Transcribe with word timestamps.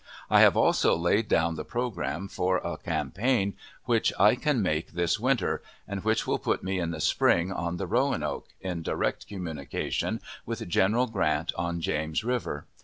I 0.31 0.39
have 0.39 0.57
also 0.57 0.95
laid 0.97 1.27
down 1.27 1.53
the 1.53 1.63
programme 1.63 2.27
for 2.27 2.57
a 2.57 2.75
campaign 2.75 3.53
which 3.85 4.11
I 4.19 4.33
can 4.33 4.59
make 4.63 4.93
this 4.93 5.19
winter, 5.19 5.61
and 5.87 6.03
which 6.03 6.25
will 6.25 6.39
put 6.39 6.63
me 6.63 6.79
in 6.79 6.89
the 6.89 6.99
spring 6.99 7.51
on 7.51 7.77
the 7.77 7.85
Roanoke, 7.85 8.47
in 8.61 8.81
direct 8.81 9.27
communication 9.27 10.19
with 10.43 10.67
General 10.67 11.05
Grant 11.05 11.53
on 11.55 11.81
James 11.81 12.23
River. 12.23 12.65